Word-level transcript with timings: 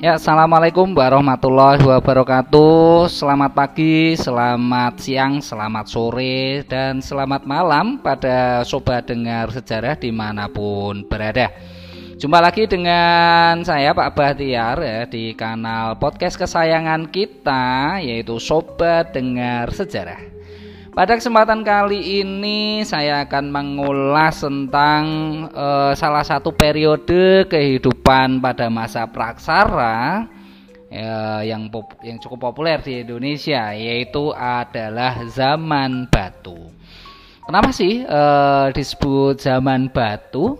Ya, 0.00 0.16
assalamualaikum 0.16 0.96
warahmatullahi 0.96 1.84
wabarakatuh. 1.84 3.04
Selamat 3.12 3.52
pagi, 3.52 4.16
selamat 4.16 4.96
siang, 4.96 5.44
selamat 5.44 5.92
sore, 5.92 6.64
dan 6.64 7.04
selamat 7.04 7.44
malam 7.44 8.00
pada 8.00 8.64
sobat 8.64 9.04
dengar 9.04 9.52
sejarah 9.52 10.00
di 10.00 10.08
mana 10.08 10.48
pun 10.48 11.04
berada. 11.04 11.52
Jumpa 12.16 12.40
lagi 12.40 12.64
dengan 12.64 13.60
saya 13.60 13.92
Pak 13.92 14.16
Bahtiar 14.16 14.80
ya 14.80 15.04
di 15.04 15.36
kanal 15.36 16.00
podcast 16.00 16.40
kesayangan 16.40 17.12
kita 17.12 18.00
yaitu 18.00 18.40
Sobat 18.40 19.12
Dengar 19.12 19.68
Sejarah. 19.68 20.39
Pada 20.90 21.14
kesempatan 21.14 21.62
kali 21.62 22.18
ini 22.18 22.82
saya 22.82 23.22
akan 23.22 23.54
mengulas 23.54 24.42
tentang 24.42 25.02
uh, 25.54 25.94
salah 25.94 26.26
satu 26.26 26.50
periode 26.50 27.46
kehidupan 27.46 28.42
pada 28.42 28.66
masa 28.66 29.06
praksara 29.06 30.26
uh, 30.90 31.42
yang 31.46 31.70
pop, 31.70 31.94
yang 32.02 32.18
cukup 32.18 32.50
populer 32.50 32.82
di 32.82 33.06
Indonesia 33.06 33.70
yaitu 33.70 34.34
adalah 34.34 35.22
zaman 35.30 36.10
batu. 36.10 36.58
Kenapa 37.46 37.70
sih 37.70 38.02
uh, 38.02 38.74
disebut 38.74 39.38
zaman 39.38 39.94
batu? 39.94 40.58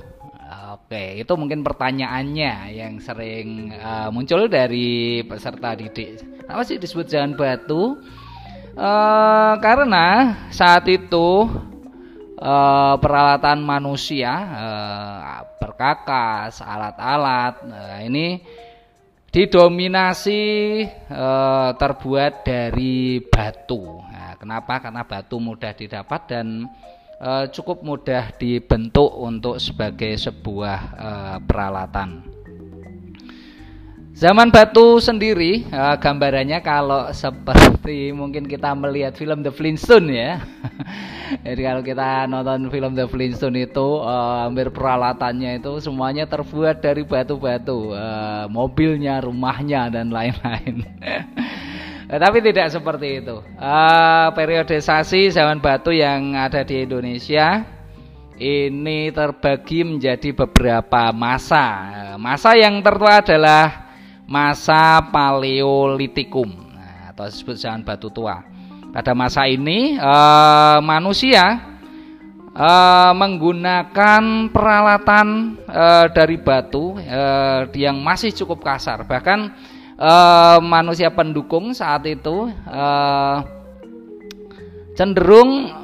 Oke, 0.91 1.23
itu 1.23 1.33
mungkin 1.39 1.63
pertanyaannya 1.63 2.75
yang 2.75 2.99
sering 2.99 3.71
uh, 3.79 4.11
muncul 4.11 4.51
dari 4.51 5.23
peserta 5.23 5.79
didik. 5.79 6.19
Kenapa 6.43 6.67
sih 6.67 6.83
disebut 6.83 7.07
zaman 7.07 7.39
batu? 7.39 7.99
Uh, 8.81 9.61
karena 9.61 10.33
saat 10.49 10.89
itu 10.89 11.45
uh, 12.41 12.97
peralatan 12.97 13.61
manusia 13.61 14.33
uh, 14.33 15.45
perkakas, 15.61 16.65
alat-alat 16.65 17.61
ini 18.09 18.41
didominasi 19.29 20.81
terbuat 21.77 22.41
dari 22.41 23.21
batu. 23.21 24.01
Nah, 24.01 24.41
kenapa? 24.41 24.81
Karena 24.81 25.05
batu 25.05 25.37
mudah 25.37 25.77
didapat 25.77 26.21
dan 26.27 26.65
cukup 27.53 27.85
mudah 27.85 28.33
dibentuk 28.35 29.13
untuk 29.13 29.61
sebagai 29.61 30.17
sebuah 30.19 30.99
peralatan. 31.45 32.40
Zaman 34.21 34.53
batu 34.53 35.01
sendiri 35.01 35.65
uh, 35.73 35.97
gambarannya 35.97 36.61
kalau 36.61 37.09
seperti 37.09 38.13
mungkin 38.13 38.45
kita 38.45 38.77
melihat 38.77 39.17
film 39.17 39.41
The 39.41 39.49
Flintstone 39.49 40.13
ya. 40.13 40.45
Jadi 41.49 41.61
kalau 41.65 41.81
kita 41.81 42.29
nonton 42.29 42.69
film 42.69 42.93
The 42.93 43.09
Flintstone 43.09 43.65
itu 43.65 43.81
uh, 43.81 44.45
hampir 44.45 44.69
peralatannya 44.77 45.65
itu 45.65 45.81
semuanya 45.81 46.29
terbuat 46.29 46.85
dari 46.85 47.01
batu-batu, 47.01 47.97
uh, 47.97 48.45
mobilnya, 48.53 49.25
rumahnya 49.25 49.89
dan 49.89 50.13
lain-lain. 50.13 50.85
Tapi 52.29 52.39
tidak 52.45 52.77
seperti 52.77 53.25
itu. 53.25 53.41
Uh, 53.57 54.29
periodisasi 54.37 55.33
zaman 55.33 55.65
batu 55.65 55.97
yang 55.97 56.37
ada 56.37 56.61
di 56.61 56.85
Indonesia 56.85 57.65
ini 58.37 59.09
terbagi 59.17 59.81
menjadi 59.81 60.37
beberapa 60.37 61.09
masa. 61.09 61.89
Masa 62.21 62.53
yang 62.61 62.85
tertua 62.85 63.25
adalah 63.25 63.90
masa 64.31 65.03
Paleolitikum 65.11 66.47
nah, 66.71 67.11
atau 67.11 67.27
disebut 67.27 67.59
zaman 67.59 67.83
batu 67.83 68.07
tua. 68.15 68.47
Pada 68.95 69.11
masa 69.11 69.51
ini 69.51 69.99
eh, 69.99 70.79
manusia 70.79 71.59
eh, 72.55 73.13
menggunakan 73.13 74.47
peralatan 74.55 75.59
eh, 75.67 76.07
dari 76.15 76.39
batu 76.39 76.95
eh, 77.03 77.67
yang 77.75 77.99
masih 77.99 78.31
cukup 78.31 78.63
kasar. 78.63 79.03
Bahkan 79.03 79.39
eh, 79.99 80.59
manusia 80.63 81.11
pendukung 81.11 81.75
saat 81.75 82.07
itu 82.07 82.47
eh, 82.71 83.37
cenderung 84.95 85.75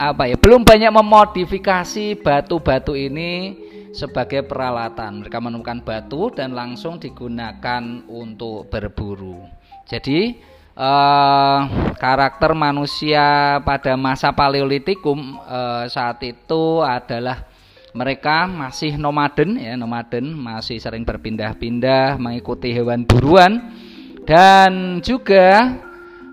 apa 0.00 0.32
ya 0.32 0.36
belum 0.40 0.64
banyak 0.64 0.88
memodifikasi 0.96 2.24
batu-batu 2.24 2.96
ini 2.96 3.52
sebagai 3.90 4.46
peralatan. 4.46 5.22
Mereka 5.22 5.38
menemukan 5.42 5.82
batu 5.82 6.30
dan 6.30 6.54
langsung 6.54 6.98
digunakan 6.98 7.82
untuk 8.06 8.70
berburu. 8.70 9.46
Jadi 9.90 10.38
eh, 10.74 11.60
karakter 11.98 12.54
manusia 12.54 13.58
pada 13.62 13.98
masa 13.98 14.30
Paleolitikum 14.30 15.18
eh, 15.42 15.84
saat 15.90 16.22
itu 16.22 16.82
adalah 16.82 17.46
mereka 17.90 18.46
masih 18.46 18.94
nomaden 18.94 19.58
ya, 19.58 19.74
nomaden 19.74 20.30
masih 20.30 20.78
sering 20.78 21.02
berpindah-pindah 21.02 22.22
mengikuti 22.22 22.70
hewan 22.70 23.02
buruan 23.02 23.74
dan 24.22 25.02
juga 25.02 25.74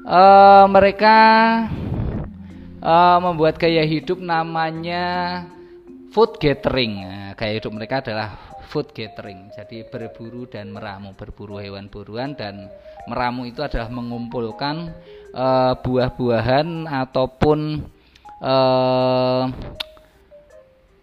eh, 0.06 0.66
mereka 0.69 1.18
eh, 2.78 3.18
membuat 3.18 3.57
gaya 3.57 3.81
hidup 3.81 4.22
namanya 4.22 5.06
food 6.17 6.41
gathering. 6.41 7.05
Nah, 7.05 7.38
gaya 7.38 7.61
hidup 7.61 7.69
mereka 7.78 8.01
adalah 8.01 8.57
food 8.73 8.89
gathering. 8.89 9.53
Jadi 9.53 9.85
berburu 9.85 10.50
dan 10.50 10.73
meramu, 10.73 11.13
berburu 11.13 11.61
hewan 11.61 11.94
buruan 11.94 12.33
dan 12.33 12.73
meramu 13.05 13.45
itu 13.45 13.61
adalah 13.61 13.85
mengumpulkan 13.94 14.97
uh, 15.38 15.77
buah-buahan 15.77 16.89
ataupun 16.89 17.85
uh, 18.41 19.45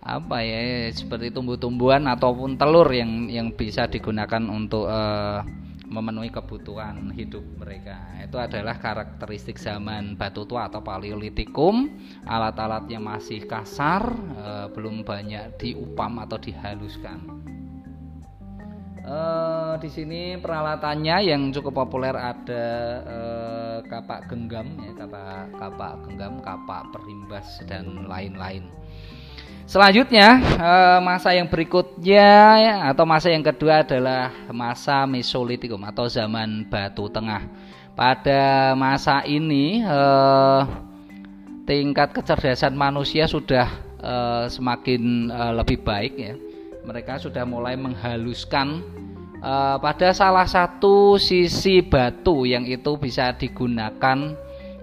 apa 0.04 0.36
ya 0.42 0.90
seperti 0.90 1.30
tumbuh-tumbuhan 1.30 2.10
ataupun 2.10 2.58
telur 2.58 2.90
yang 2.90 3.30
yang 3.30 3.54
bisa 3.54 3.86
digunakan 3.86 4.42
untuk 4.50 4.90
uh, 4.90 5.46
memenuhi 5.94 6.34
kebutuhan 6.34 7.14
hidup 7.14 7.46
mereka. 7.62 8.18
Itu 8.18 8.42
adalah 8.42 8.82
karakteristik 8.82 9.62
zaman 9.62 10.18
batu 10.18 10.42
tua 10.42 10.66
atau 10.66 10.82
paleolitikum. 10.82 11.94
Alat-alatnya 12.26 12.98
masih 12.98 13.46
kasar, 13.46 14.10
e, 14.34 14.50
belum 14.74 15.06
banyak 15.06 15.54
diupam 15.62 16.18
atau 16.18 16.34
dihaluskan. 16.42 17.18
E, 19.06 19.18
di 19.78 19.90
sini 19.92 20.22
peralatannya 20.42 21.16
yang 21.30 21.54
cukup 21.54 21.86
populer 21.86 22.18
ada 22.18 22.66
e, 23.06 23.18
kapak 23.86 24.26
genggam 24.26 24.74
ya, 24.82 24.92
kapak 24.98 25.54
kapak 25.54 25.92
genggam, 26.10 26.34
kapak 26.42 26.82
perimbas 26.90 27.46
dan 27.70 28.10
lain-lain. 28.10 28.66
Selanjutnya 29.64 30.44
eh, 30.60 30.98
masa 31.00 31.32
yang 31.32 31.48
berikutnya 31.48 32.28
ya, 32.60 32.74
atau 32.92 33.08
masa 33.08 33.32
yang 33.32 33.40
kedua 33.40 33.80
adalah 33.80 34.28
masa 34.52 35.08
Mesolitikum 35.08 35.80
atau 35.88 36.04
zaman 36.04 36.68
Batu 36.68 37.08
Tengah. 37.08 37.48
Pada 37.96 38.76
masa 38.76 39.24
ini 39.24 39.80
eh, 39.80 40.62
tingkat 41.64 42.12
kecerdasan 42.12 42.76
manusia 42.76 43.24
sudah 43.24 43.64
eh, 44.04 44.44
semakin 44.52 45.32
lebih 45.56 45.80
baik 45.80 46.14
ya. 46.20 46.36
Mereka 46.84 47.16
sudah 47.24 47.48
mulai 47.48 47.80
menghaluskan 47.80 48.84
pada 49.80 50.12
salah 50.12 50.44
satu 50.44 51.16
sisi 51.16 51.80
batu 51.80 52.44
yang 52.44 52.68
itu 52.68 52.96
bisa 53.00 53.32
digunakan 53.32 54.36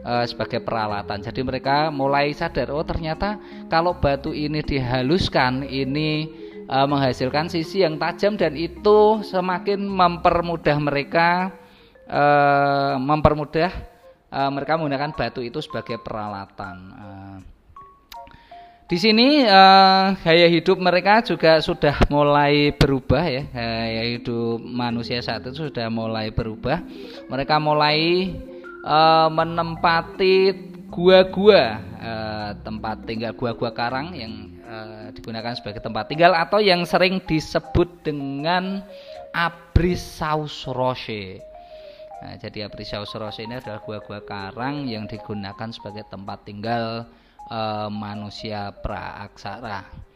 uh, 0.06 0.26
sebagai 0.26 0.62
peralatan. 0.62 1.22
Jadi 1.22 1.42
mereka 1.42 1.90
mulai 1.94 2.34
sadar 2.34 2.74
oh 2.74 2.86
ternyata 2.86 3.38
kalau 3.70 3.98
batu 3.98 4.34
ini 4.34 4.62
dihaluskan 4.62 5.66
ini 5.66 6.30
uh, 6.68 6.86
menghasilkan 6.86 7.50
sisi 7.50 7.86
yang 7.86 7.98
tajam 7.98 8.38
dan 8.38 8.58
itu 8.58 9.22
semakin 9.26 9.82
mempermudah 9.86 10.78
mereka 10.82 11.52
uh, 12.10 12.96
mempermudah 12.98 13.72
uh, 14.32 14.50
mereka 14.50 14.78
menggunakan 14.80 15.12
batu 15.14 15.42
itu 15.44 15.60
sebagai 15.62 16.00
peralatan. 16.02 16.76
Uh, 16.96 17.38
di 18.92 19.00
sini 19.00 19.48
uh, 19.48 20.20
gaya 20.20 20.52
hidup 20.52 20.76
mereka 20.76 21.24
juga 21.24 21.64
sudah 21.64 21.96
mulai 22.12 22.76
berubah 22.76 23.24
ya. 23.24 23.48
Gaya 23.48 24.04
hidup 24.04 24.60
manusia 24.60 25.24
saat 25.24 25.48
itu 25.48 25.72
sudah 25.72 25.88
mulai 25.88 26.28
berubah. 26.28 26.84
Mereka 27.32 27.56
mulai 27.64 28.28
uh, 28.86 29.30
menempati 29.30 30.54
gua-gua 30.92 31.80
uh, 32.02 32.52
tempat 32.62 33.08
tinggal 33.08 33.32
gua-gua 33.34 33.72
karang 33.72 34.12
yang 34.12 34.60
uh, 34.68 35.08
digunakan 35.16 35.56
sebagai 35.56 35.80
tempat 35.80 36.12
tinggal 36.12 36.36
atau 36.36 36.60
yang 36.60 36.84
sering 36.84 37.24
disebut 37.24 37.88
dengan 38.04 38.84
Abrisaus 39.32 40.68
Roche. 40.68 41.40
Nah, 42.22 42.38
jadi 42.38 42.70
Abrisaus 42.70 43.16
Roche 43.18 43.48
ini 43.48 43.58
adalah 43.58 43.82
gua-gua 43.82 44.22
karang 44.22 44.86
yang 44.86 45.08
digunakan 45.08 45.70
sebagai 45.72 46.06
tempat 46.12 46.46
tinggal 46.46 47.08
uh, 47.50 47.90
manusia 47.90 48.76
praaksara. 48.84 50.12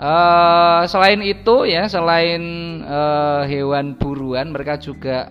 Uh, 0.00 0.88
selain 0.88 1.20
itu 1.20 1.68
ya, 1.68 1.84
selain 1.84 2.40
uh, 2.88 3.44
hewan 3.44 3.92
buruan, 4.00 4.48
mereka 4.48 4.80
juga 4.80 5.28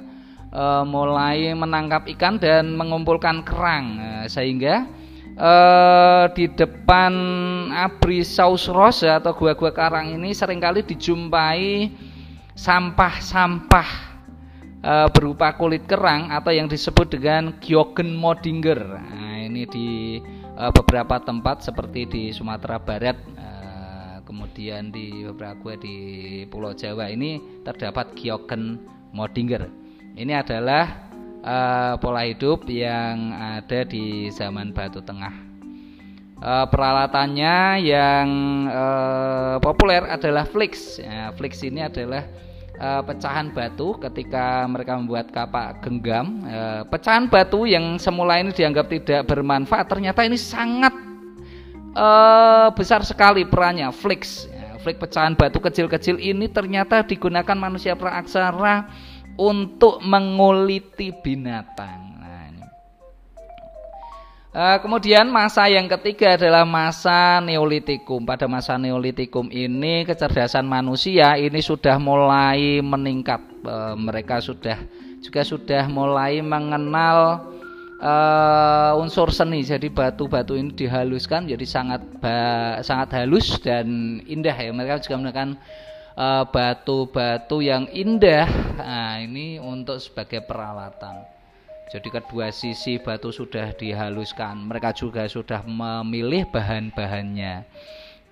uh, 0.54 0.84
mulai 0.86 1.54
menangkap 1.54 2.06
ikan 2.18 2.42
dan 2.42 2.74
mengumpulkan 2.74 3.46
kerang 3.46 3.98
uh, 4.02 4.26
sehingga 4.26 4.86
uh, 5.38 6.26
di 6.34 6.50
depan 6.50 7.14
Abrisaus 7.74 8.70
Rosa 8.70 9.22
atau 9.22 9.34
gua-gua 9.34 9.74
karang 9.74 10.18
ini 10.18 10.34
sering 10.34 10.62
kali 10.62 10.82
dijumpai 10.86 11.94
sampah-sampah 12.58 13.90
uh, 14.84 15.08
berupa 15.14 15.56
kulit 15.56 15.86
kerang 15.88 16.34
atau 16.34 16.52
yang 16.52 16.68
disebut 16.68 17.08
dengan 17.08 17.56
Gyogen 17.64 18.18
Modinger. 18.18 19.00
Nah, 19.00 19.40
ini 19.40 19.64
di 19.64 20.20
uh, 20.60 20.72
beberapa 20.76 21.24
tempat 21.24 21.64
seperti 21.64 22.02
di 22.10 22.24
Sumatera 22.36 22.82
Barat, 22.82 23.18
kemudian 24.30 24.94
di 24.94 25.26
beberapa 25.26 25.58
gua 25.58 25.76
di 25.80 25.96
Pulau 26.52 26.76
Jawa 26.78 27.10
ini 27.10 27.42
terdapat 27.66 28.14
Gyogen 28.14 28.78
Modinger. 29.10 29.79
Ini 30.20 30.36
adalah 30.36 31.08
uh, 31.48 31.96
pola 31.96 32.28
hidup 32.28 32.68
yang 32.68 33.32
ada 33.32 33.88
di 33.88 34.28
zaman 34.28 34.76
Batu 34.76 35.00
Tengah. 35.00 35.32
Uh, 36.44 36.68
peralatannya 36.68 37.80
yang 37.80 38.28
uh, 38.68 39.56
populer 39.64 40.04
adalah 40.12 40.44
flix. 40.44 41.00
Ya, 41.00 41.32
flix 41.40 41.64
ini 41.64 41.88
adalah 41.88 42.28
uh, 42.84 43.00
pecahan 43.00 43.56
batu 43.56 43.96
ketika 43.96 44.68
mereka 44.68 45.00
membuat 45.00 45.32
kapak 45.32 45.88
genggam. 45.88 46.44
Uh, 46.44 46.84
pecahan 46.92 47.32
batu 47.32 47.64
yang 47.64 47.96
semula 47.96 48.44
ini 48.44 48.52
dianggap 48.52 48.92
tidak 48.92 49.24
bermanfaat, 49.24 49.88
ternyata 49.88 50.28
ini 50.28 50.36
sangat 50.36 50.92
uh, 51.96 52.68
besar 52.76 53.08
sekali 53.08 53.48
perannya. 53.48 53.88
Flix, 53.96 54.52
ya, 54.52 54.76
pecahan 54.84 55.32
batu 55.40 55.64
kecil-kecil 55.64 56.20
ini 56.20 56.52
ternyata 56.52 57.08
digunakan 57.08 57.56
manusia 57.56 57.96
praaksara 57.96 59.08
untuk 59.40 60.04
menguliti 60.04 61.16
binatang. 61.16 62.10
Uh, 64.50 64.82
kemudian 64.82 65.30
masa 65.30 65.70
yang 65.70 65.86
ketiga 65.86 66.34
adalah 66.34 66.66
masa 66.66 67.38
Neolitikum. 67.38 68.26
Pada 68.26 68.50
masa 68.50 68.82
Neolitikum 68.82 69.46
ini 69.54 70.02
kecerdasan 70.10 70.66
manusia 70.66 71.38
ini 71.38 71.62
sudah 71.62 72.02
mulai 72.02 72.82
meningkat. 72.82 73.46
Uh, 73.62 73.94
mereka 73.94 74.42
sudah 74.42 74.82
juga 75.22 75.46
sudah 75.46 75.86
mulai 75.86 76.42
mengenal 76.42 77.46
uh, 78.02 78.98
unsur 78.98 79.30
seni. 79.30 79.62
Jadi 79.62 79.86
batu-batu 79.94 80.58
ini 80.58 80.74
dihaluskan 80.74 81.46
jadi 81.46 81.66
sangat 81.70 82.02
sangat 82.82 83.22
halus 83.22 83.62
dan 83.62 84.18
indah 84.26 84.58
ya. 84.58 84.74
Mereka 84.74 85.06
juga 85.06 85.22
menggunakan 85.22 85.50
batu-batu 86.52 87.58
uh, 87.58 87.64
yang 87.64 87.88
indah. 87.96 88.48
Nah, 88.76 89.24
ini 89.24 89.56
untuk 89.56 90.04
sebagai 90.04 90.44
peralatan. 90.44 91.40
Jadi 91.90 92.08
kedua 92.14 92.54
sisi 92.54 93.02
batu 93.02 93.34
sudah 93.34 93.74
dihaluskan. 93.74 94.70
Mereka 94.70 94.94
juga 94.94 95.26
sudah 95.26 95.66
memilih 95.66 96.46
bahan-bahannya. 96.54 97.66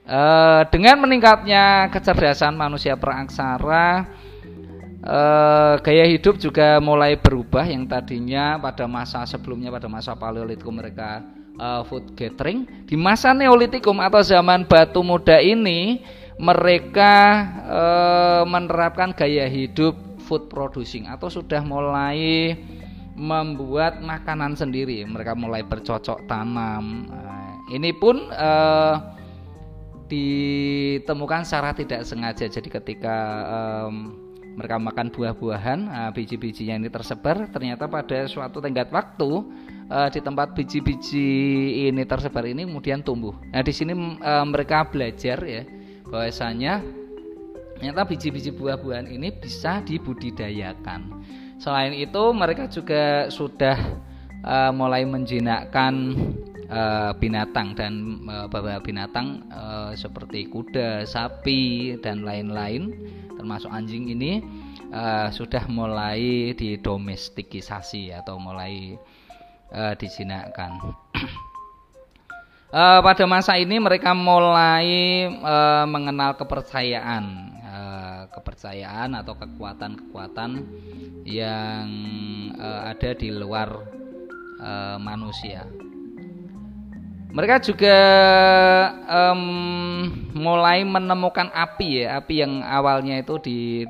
E, 0.06 0.22
dengan 0.70 1.02
meningkatnya 1.02 1.90
kecerdasan 1.90 2.54
manusia 2.54 2.94
peraksara, 2.94 4.06
e, 5.02 5.20
gaya 5.82 6.06
hidup 6.06 6.38
juga 6.38 6.78
mulai 6.78 7.18
berubah. 7.18 7.66
Yang 7.66 7.90
tadinya 7.90 8.62
pada 8.62 8.86
masa 8.86 9.26
sebelumnya 9.26 9.74
pada 9.74 9.90
masa 9.90 10.14
Paleolitikum 10.14 10.78
mereka 10.78 11.26
e, 11.58 11.68
food 11.90 12.14
gathering, 12.14 12.86
di 12.86 12.94
masa 12.94 13.34
Neolitikum 13.34 13.98
atau 14.06 14.22
zaman 14.22 14.70
batu 14.70 15.02
muda 15.02 15.42
ini 15.42 16.06
mereka 16.38 17.14
e, 17.66 17.82
menerapkan 18.46 19.10
gaya 19.14 19.50
hidup 19.50 19.98
food 20.28 20.52
producing 20.52 21.08
atau 21.08 21.32
sudah 21.32 21.64
mulai 21.64 22.54
membuat 23.18 24.04
makanan 24.04 24.54
sendiri. 24.54 25.02
Mereka 25.08 25.34
mulai 25.34 25.66
bercocok 25.66 26.30
tanam. 26.30 27.10
Nah, 27.10 27.58
ini 27.74 27.90
pun 27.96 28.30
uh, 28.30 29.18
ditemukan 30.06 31.42
secara 31.42 31.74
tidak 31.74 32.06
sengaja. 32.06 32.46
Jadi 32.46 32.70
ketika 32.70 33.18
um, 33.50 34.14
mereka 34.54 34.78
makan 34.78 35.10
buah-buahan, 35.10 35.80
uh, 35.90 36.12
biji-bijinya 36.14 36.78
ini 36.78 36.94
tersebar. 36.94 37.50
Ternyata 37.50 37.90
pada 37.90 38.30
suatu 38.30 38.62
tenggat 38.62 38.94
waktu 38.94 39.30
uh, 39.90 40.10
di 40.14 40.22
tempat 40.22 40.54
biji-biji 40.54 41.30
ini 41.90 42.06
tersebar 42.06 42.46
ini 42.46 42.70
kemudian 42.70 43.02
tumbuh. 43.02 43.34
Nah 43.50 43.66
di 43.66 43.74
sini 43.74 43.98
uh, 43.98 44.46
mereka 44.46 44.86
belajar 44.86 45.42
ya 45.42 45.66
bahwasanya 46.10 46.82
ternyata 47.78 48.02
biji-biji 48.10 48.52
buah-buahan 48.58 49.08
ini 49.12 49.30
bisa 49.38 49.86
dibudidayakan. 49.86 51.24
Selain 51.62 51.94
itu 51.94 52.24
mereka 52.34 52.70
juga 52.70 53.30
sudah 53.30 53.78
uh, 54.46 54.72
mulai 54.74 55.06
menjinakkan 55.06 55.94
uh, 56.70 57.12
binatang 57.18 57.74
dan 57.78 58.24
uh, 58.30 58.46
beberapa 58.50 58.82
binatang 58.82 59.46
uh, 59.50 59.92
seperti 59.94 60.50
kuda, 60.50 61.06
sapi 61.06 61.96
dan 62.02 62.26
lain-lain 62.26 62.94
termasuk 63.38 63.70
anjing 63.70 64.10
ini 64.10 64.42
uh, 64.90 65.30
sudah 65.30 65.70
mulai 65.70 66.52
didomestikisasi 66.58 68.12
atau 68.12 68.42
mulai 68.42 68.98
uh, 69.72 69.94
dijinakkan. 69.94 70.82
uh, 72.72 73.00
pada 73.04 73.24
masa 73.28 73.56
ini 73.60 73.80
mereka 73.80 74.12
mulai 74.16 75.26
uh, 75.42 75.86
mengenal 75.88 76.36
kepercayaan 76.40 77.56
kepercayaan 78.28 79.18
atau 79.18 79.34
kekuatan-kekuatan 79.34 80.62
yang 81.26 81.90
ada 82.62 83.18
di 83.18 83.34
luar 83.34 83.82
manusia. 85.02 85.66
Mereka 87.34 87.62
juga 87.66 87.98
um, 89.10 89.42
mulai 90.38 90.86
menemukan 90.86 91.50
api 91.50 92.06
ya, 92.06 92.22
api 92.22 92.46
yang 92.46 92.62
awalnya 92.62 93.22
itu 93.22 93.42
di 93.42 93.90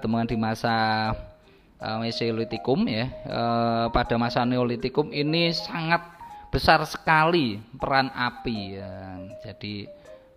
temukan 0.00 0.28
di 0.28 0.36
masa 0.36 0.76
Mesolitikum 1.82 2.84
ya. 2.88 3.12
Pada 3.92 4.16
masa 4.16 4.44
Neolitikum 4.44 5.12
ini 5.12 5.52
sangat 5.52 6.11
besar 6.52 6.84
sekali 6.84 7.56
peran 7.80 8.12
api 8.12 8.58
ya. 8.76 9.16
Jadi 9.40 9.88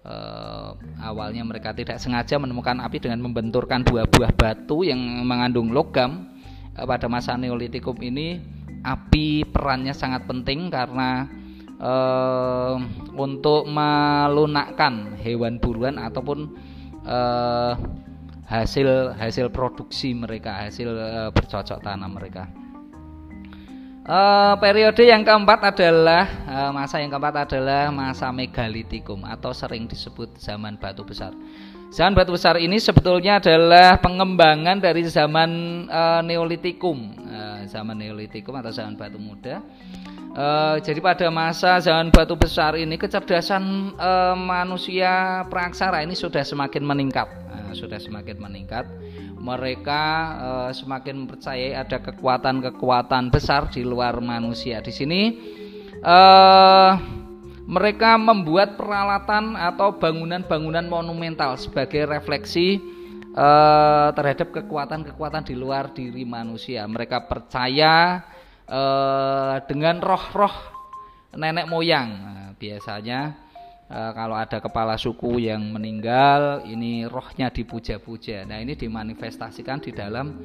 uh, 0.07 0.71
awalnya 1.03 1.43
mereka 1.43 1.75
tidak 1.75 1.99
sengaja 1.99 2.39
menemukan 2.39 2.79
api 2.79 3.03
dengan 3.03 3.19
membenturkan 3.19 3.83
buah-buah 3.83 4.31
batu 4.31 4.87
yang 4.87 4.97
mengandung 5.27 5.75
logam 5.75 6.39
uh, 6.79 6.87
pada 6.87 7.11
masa 7.11 7.35
Neolitikum 7.35 7.99
ini 7.99 8.39
api 8.79 9.43
perannya 9.43 9.91
sangat 9.91 10.23
penting 10.23 10.71
karena 10.71 11.27
uh, 11.83 12.79
untuk 13.17 13.67
melunakkan 13.67 15.19
hewan 15.19 15.59
buruan 15.59 15.99
ataupun 15.99 16.53
uh, 17.03 17.75
hasil 18.45 19.17
hasil 19.17 19.49
produksi 19.49 20.13
mereka 20.13 20.63
hasil 20.63 20.95
uh, 20.95 21.29
bercocok 21.35 21.81
tanam 21.83 22.15
mereka. 22.15 22.47
Uh, 24.05 24.53
periode 24.61 25.01
yang 25.01 25.25
keempat 25.25 25.73
adalah 25.73 26.29
uh, 26.45 26.69
masa 26.69 27.01
yang 27.01 27.09
keempat 27.09 27.49
adalah 27.49 27.89
masa 27.89 28.29
megalitikum 28.29 29.25
atau 29.25 29.49
sering 29.49 29.89
disebut 29.89 30.37
zaman 30.37 30.77
batu 30.77 31.01
besar. 31.01 31.33
Zaman 31.89 32.13
batu 32.13 32.37
besar 32.37 32.61
ini 32.61 32.77
sebetulnya 32.77 33.41
adalah 33.41 33.97
pengembangan 33.97 34.77
dari 34.77 35.01
zaman 35.09 35.49
uh, 35.89 36.21
neolitikum, 36.21 37.17
uh, 37.17 37.65
zaman 37.65 37.97
neolitikum 37.97 38.53
atau 38.53 38.69
zaman 38.69 38.93
batu 38.93 39.17
muda. 39.17 39.65
Uh, 40.35 40.83
jadi 40.83 40.99
pada 40.99 41.31
masa 41.31 41.79
zaman 41.79 42.11
batu 42.11 42.35
besar 42.35 42.75
ini 42.75 42.99
kecerdasan 42.99 43.95
uh, 43.95 44.35
manusia 44.35 45.47
praksara 45.47 46.03
ini 46.03 46.11
sudah 46.11 46.43
semakin 46.43 46.83
meningkat, 46.83 47.23
uh, 47.47 47.71
sudah 47.71 47.95
semakin 47.95 48.43
meningkat 48.43 48.83
mereka 49.39 50.03
uh, 50.35 50.71
semakin 50.75 51.23
mempercayai 51.23 51.79
ada 51.79 52.03
kekuatan-kekuatan 52.03 53.31
besar 53.31 53.71
di 53.71 53.87
luar 53.87 54.19
manusia. 54.19 54.83
Di 54.83 54.91
sini 54.91 55.39
uh, 56.03 56.91
mereka 57.63 58.19
membuat 58.19 58.75
peralatan 58.75 59.55
atau 59.55 59.95
bangunan-bangunan 59.95 60.83
monumental 60.83 61.55
sebagai 61.55 62.11
refleksi 62.11 62.83
uh, 63.39 64.11
terhadap 64.11 64.51
kekuatan-kekuatan 64.51 65.47
di 65.47 65.55
luar 65.55 65.95
diri 65.95 66.27
manusia. 66.27 66.83
Mereka 66.83 67.23
percaya 67.23 68.19
uh, 68.69 69.61
dengan 69.65 70.01
roh-roh 70.01 70.75
nenek 71.35 71.67
moyang. 71.67 72.09
Nah, 72.15 72.49
biasanya 72.55 73.35
e, 73.91 73.99
kalau 74.15 74.35
ada 74.39 74.57
kepala 74.63 74.95
suku 74.95 75.51
yang 75.51 75.61
meninggal 75.75 76.63
ini 76.65 77.03
rohnya 77.05 77.51
dipuja-puja. 77.51 78.47
Nah 78.47 78.63
ini 78.63 78.73
dimanifestasikan 78.73 79.83
di 79.83 79.91
dalam 79.91 80.39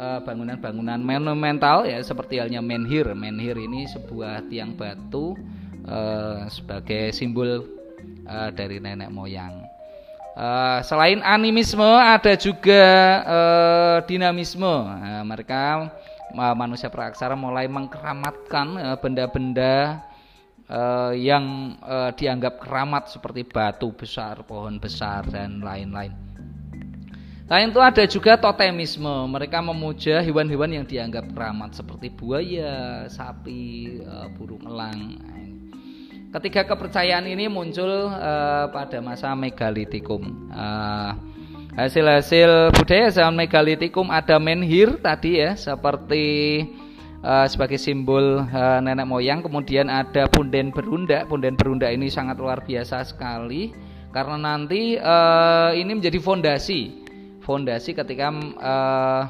eh, 0.00 0.20
bangunan-bangunan 0.24 0.96
monumental 0.96 1.84
ya 1.84 2.00
seperti 2.00 2.40
halnya 2.40 2.64
menhir. 2.64 3.12
Menhir 3.12 3.60
ini 3.60 3.86
sebuah 3.86 4.48
tiang 4.48 4.74
batu 4.74 5.36
sebagai 6.48 7.10
simbol 7.10 7.66
dari 8.56 8.78
nenek 8.78 9.10
moyang. 9.10 9.60
E, 10.36 10.48
selain 10.86 11.20
animisme 11.20 11.84
ada 11.84 12.32
juga 12.38 12.84
e, 13.26 13.38
dinamisme. 14.06 14.74
E, 14.86 15.10
mereka 15.26 15.90
manusia 16.34 16.88
praksara 16.88 17.34
mulai 17.34 17.66
mengkeramatkan 17.66 18.98
benda-benda 19.02 20.04
uh, 20.70 21.12
yang 21.12 21.76
uh, 21.82 22.14
dianggap 22.14 22.62
keramat 22.62 23.10
seperti 23.10 23.42
batu 23.44 23.90
besar, 23.90 24.46
pohon 24.46 24.78
besar 24.78 25.26
dan 25.26 25.58
lain-lain. 25.60 26.14
Selain 27.50 27.66
itu 27.66 27.82
ada 27.82 28.04
juga 28.06 28.38
totemisme. 28.38 29.10
Mereka 29.26 29.58
memuja 29.58 30.22
hewan-hewan 30.22 30.70
yang 30.70 30.86
dianggap 30.86 31.34
keramat 31.34 31.74
seperti 31.74 32.06
buaya, 32.14 33.10
sapi, 33.10 33.98
eh, 33.98 34.28
burung 34.38 34.70
elang. 34.70 35.18
Ketiga 36.30 36.62
kepercayaan 36.62 37.26
ini 37.26 37.50
muncul 37.50 38.06
pada 38.70 39.02
masa 39.02 39.34
megalitikum. 39.34 40.46
Hasil-hasil 41.74 42.74
budaya 42.74 43.10
zaman 43.10 43.46
megalitikum 43.46 44.10
ada 44.10 44.38
menhir 44.42 44.98
tadi 44.98 45.42
ya, 45.42 45.54
seperti 45.54 46.24
uh, 47.22 47.46
sebagai 47.46 47.78
simbol 47.78 48.42
uh, 48.42 48.78
nenek 48.82 49.06
moyang. 49.06 49.42
Kemudian 49.42 49.86
ada 49.90 50.26
punden 50.26 50.74
berunda. 50.74 51.26
Punden 51.26 51.54
berunda 51.54 51.90
ini 51.90 52.10
sangat 52.10 52.38
luar 52.38 52.62
biasa 52.62 53.06
sekali 53.06 53.70
karena 54.10 54.36
nanti 54.38 54.98
uh, 54.98 55.70
ini 55.70 55.94
menjadi 55.94 56.18
fondasi 56.18 57.06
fondasi 57.46 57.94
ketika 57.94 58.34
uh, 58.58 59.22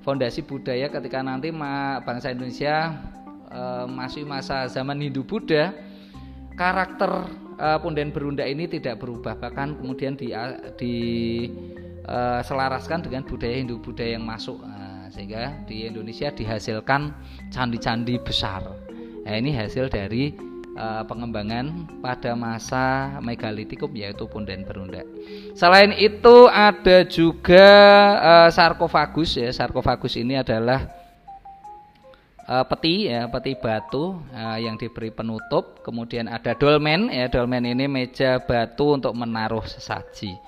fondasi 0.00 0.40
budaya 0.44 0.88
ketika 0.88 1.20
nanti 1.20 1.52
bangsa 2.04 2.32
Indonesia 2.32 2.96
uh, 3.52 3.84
masih 3.84 4.24
masa 4.24 4.64
zaman 4.68 4.96
Hindu 5.00 5.22
Buddha 5.28 5.76
karakter 6.56 7.28
uh, 7.60 7.78
punden 7.80 8.12
berunda 8.12 8.44
ini 8.44 8.68
tidak 8.70 9.00
berubah 9.02 9.36
bahkan 9.36 9.76
kemudian 9.76 10.16
di, 10.16 10.32
di 10.80 10.94
uh, 12.08 12.40
selaraskan 12.40 13.04
dengan 13.04 13.26
budaya 13.26 13.56
Hindu 13.60 13.82
Buddha 13.82 14.06
yang 14.06 14.24
masuk 14.24 14.62
uh, 14.62 15.08
sehingga 15.12 15.64
di 15.64 15.88
Indonesia 15.88 16.32
dihasilkan 16.32 17.14
candi-candi 17.50 18.20
besar. 18.20 18.62
Nah, 19.26 19.34
ini 19.34 19.50
hasil 19.54 19.90
dari 19.90 20.36
uh, 20.78 21.02
pengembangan 21.02 21.88
pada 21.98 22.36
masa 22.38 23.16
megalitikum 23.18 23.90
yaitu 23.96 24.28
punden 24.30 24.62
berunda. 24.62 25.02
Selain 25.56 25.90
itu 25.96 26.46
ada 26.46 27.02
juga 27.08 27.66
uh, 28.22 28.48
sarkofagus 28.52 29.40
ya. 29.40 29.50
Sarkofagus 29.50 30.14
ini 30.14 30.38
adalah 30.38 30.95
uh, 32.48 32.64
peti 32.64 33.10
ya, 33.10 33.26
peti 33.28 33.58
batu 33.58 34.22
uh, 34.32 34.58
yang 34.58 34.78
diberi 34.78 35.10
penutup. 35.12 35.82
Kemudian 35.82 36.30
ada 36.30 36.54
dolmen 36.54 37.10
ya, 37.10 37.26
dolmen 37.28 37.66
ini 37.66 37.90
meja 37.90 38.40
batu 38.40 38.96
untuk 38.96 39.12
menaruh 39.12 39.66
sesaji. 39.66 40.38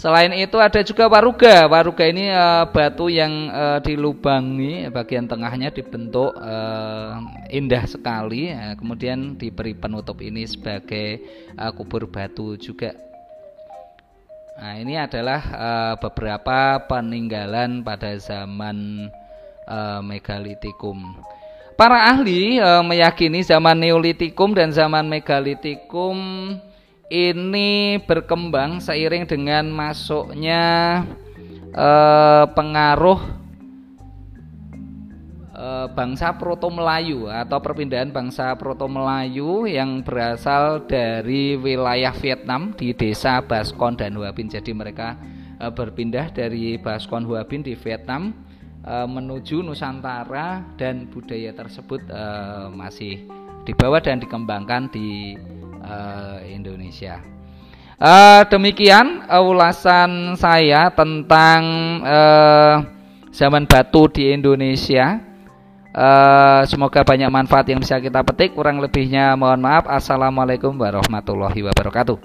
Selain 0.00 0.32
itu 0.32 0.56
ada 0.56 0.80
juga 0.80 1.12
waruga. 1.12 1.68
Waruga 1.68 2.08
ini 2.08 2.32
uh, 2.32 2.64
batu 2.72 3.12
yang 3.12 3.52
uh, 3.52 3.78
dilubangi, 3.84 4.88
bagian 4.88 5.28
tengahnya 5.28 5.68
dibentuk 5.68 6.32
uh, 6.40 7.20
indah 7.52 7.84
sekali. 7.84 8.48
Uh, 8.48 8.74
kemudian 8.80 9.36
diberi 9.36 9.76
penutup 9.76 10.24
ini 10.24 10.48
sebagai 10.48 11.20
uh, 11.52 11.68
kubur 11.76 12.08
batu 12.08 12.56
juga. 12.56 12.96
Nah, 14.60 14.76
ini 14.76 14.96
adalah 14.96 15.40
uh, 15.56 15.94
beberapa 16.00 16.80
peninggalan 16.84 17.80
pada 17.80 18.16
zaman 18.20 19.08
uh, 19.70 20.02
megalitikum. 20.02 21.14
Para 21.78 22.10
ahli 22.10 22.58
uh, 22.58 22.82
meyakini 22.82 23.40
zaman 23.46 23.78
neolitikum 23.78 24.52
dan 24.52 24.74
zaman 24.74 25.06
megalitikum 25.06 26.18
ini 27.10 27.98
berkembang 28.06 28.78
seiring 28.78 29.26
dengan 29.26 29.66
masuknya 29.66 31.02
eh, 31.74 32.44
pengaruh 32.54 33.42
bangsa 35.92 36.32
Proto 36.38 36.70
Melayu 36.72 37.26
atau 37.26 37.58
perpindahan 37.58 38.14
bangsa 38.14 38.54
Proto 38.54 38.86
Melayu 38.86 39.66
yang 39.66 40.06
berasal 40.06 40.86
dari 40.86 41.58
wilayah 41.58 42.14
Vietnam 42.14 42.72
di 42.78 42.94
desa 42.96 43.42
Baskon 43.44 43.98
dan 43.98 44.14
Huabin. 44.16 44.48
Jadi 44.48 44.72
mereka 44.72 45.18
berpindah 45.58 46.32
dari 46.32 46.78
Baskon 46.80 47.26
Huabin 47.28 47.60
di 47.60 47.74
Vietnam 47.76 48.32
eh, 48.84 49.08
menuju 49.08 49.64
Nusantara 49.64 50.64
dan 50.76 51.08
budaya 51.08 51.52
tersebut 51.52 52.04
eh, 52.08 52.66
masih 52.72 53.26
dibawa 53.64 54.00
dan 54.00 54.18
dikembangkan 54.18 54.88
di 54.88 55.36
uh, 55.84 56.40
Indonesia. 56.48 57.20
Demikian 58.48 59.28
ulasan 59.28 60.32
saya 60.40 60.88
tentang 60.88 61.62
zaman 63.28 63.68
batu 63.68 64.08
di 64.08 64.32
Indonesia. 64.32 65.20
Semoga 66.64 67.04
banyak 67.04 67.28
manfaat 67.28 67.68
yang 67.68 67.84
bisa 67.84 68.00
kita 68.00 68.24
petik. 68.24 68.56
Kurang 68.56 68.80
lebihnya 68.80 69.36
mohon 69.36 69.60
maaf. 69.60 69.84
Assalamualaikum 69.84 70.72
warahmatullahi 70.80 71.60
wabarakatuh. 71.60 72.16